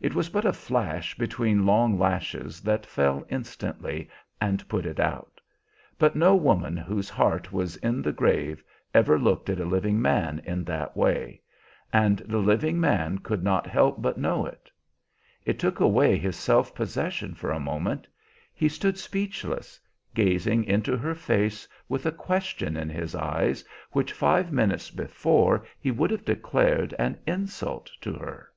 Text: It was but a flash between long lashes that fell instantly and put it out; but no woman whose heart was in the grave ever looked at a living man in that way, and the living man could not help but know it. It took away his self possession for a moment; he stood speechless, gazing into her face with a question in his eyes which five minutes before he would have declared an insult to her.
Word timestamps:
It 0.00 0.14
was 0.14 0.30
but 0.30 0.46
a 0.46 0.52
flash 0.54 1.14
between 1.14 1.66
long 1.66 1.98
lashes 1.98 2.62
that 2.62 2.86
fell 2.86 3.26
instantly 3.28 4.08
and 4.40 4.66
put 4.66 4.86
it 4.86 4.98
out; 4.98 5.42
but 5.98 6.16
no 6.16 6.34
woman 6.34 6.74
whose 6.74 7.10
heart 7.10 7.52
was 7.52 7.76
in 7.76 8.00
the 8.00 8.10
grave 8.10 8.64
ever 8.94 9.18
looked 9.18 9.50
at 9.50 9.60
a 9.60 9.66
living 9.66 10.00
man 10.00 10.40
in 10.46 10.64
that 10.64 10.96
way, 10.96 11.42
and 11.92 12.20
the 12.20 12.38
living 12.38 12.80
man 12.80 13.18
could 13.18 13.42
not 13.44 13.66
help 13.66 14.00
but 14.00 14.16
know 14.16 14.46
it. 14.46 14.70
It 15.44 15.58
took 15.58 15.80
away 15.80 16.16
his 16.16 16.36
self 16.36 16.74
possession 16.74 17.34
for 17.34 17.50
a 17.50 17.60
moment; 17.60 18.08
he 18.54 18.70
stood 18.70 18.96
speechless, 18.96 19.78
gazing 20.14 20.64
into 20.64 20.96
her 20.96 21.14
face 21.14 21.68
with 21.90 22.06
a 22.06 22.10
question 22.12 22.74
in 22.74 22.88
his 22.88 23.14
eyes 23.14 23.62
which 23.92 24.14
five 24.14 24.50
minutes 24.50 24.90
before 24.90 25.66
he 25.78 25.90
would 25.90 26.10
have 26.10 26.24
declared 26.24 26.94
an 26.98 27.18
insult 27.26 27.90
to 28.00 28.14
her. 28.14 28.50